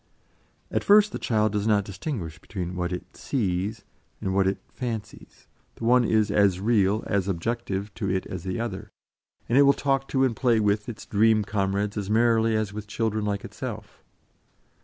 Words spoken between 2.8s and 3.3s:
it